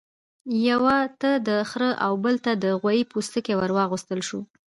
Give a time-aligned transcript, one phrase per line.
[0.69, 4.39] یوه ته د خرۀ او بل ته د غوايي پوستکی ورواغوستل شو.